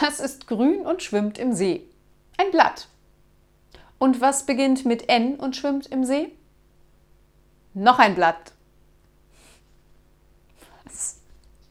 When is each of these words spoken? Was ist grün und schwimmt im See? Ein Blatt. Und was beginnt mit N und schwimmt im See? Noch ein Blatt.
Was 0.00 0.20
ist 0.20 0.46
grün 0.46 0.86
und 0.86 1.02
schwimmt 1.02 1.38
im 1.38 1.52
See? 1.52 1.82
Ein 2.36 2.50
Blatt. 2.52 2.88
Und 3.98 4.20
was 4.20 4.46
beginnt 4.46 4.84
mit 4.84 5.08
N 5.08 5.34
und 5.34 5.56
schwimmt 5.56 5.86
im 5.86 6.04
See? 6.04 6.30
Noch 7.74 7.98
ein 7.98 8.14
Blatt. 8.14 8.52